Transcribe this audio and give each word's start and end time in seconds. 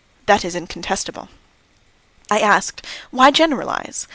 That 0.25 0.43
is 0.43 0.55
incontestable." 0.55 1.29
I 2.31 2.39
asked: 2.39 2.83
"Why 3.11 3.29
generalise? 3.29 4.07